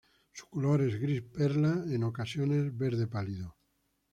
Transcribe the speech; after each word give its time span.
Su 0.31 0.47
color 0.49 0.81
es 0.81 0.99
gris 0.99 1.21
perla, 1.21 1.83
en 1.87 2.03
ocasiones 2.03 2.75
verde 2.75 3.05
pálido. 3.05 3.55